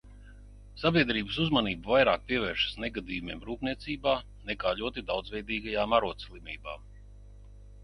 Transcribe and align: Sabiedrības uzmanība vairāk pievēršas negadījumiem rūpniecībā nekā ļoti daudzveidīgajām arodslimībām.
Sabiedrības 0.83 1.35
uzmanība 1.43 1.91
vairāk 1.95 2.23
pievēršas 2.31 2.79
negadījumiem 2.85 3.45
rūpniecībā 3.51 4.17
nekā 4.51 4.75
ļoti 4.81 5.07
daudzveidīgajām 5.13 5.97
arodslimībām. 6.01 6.91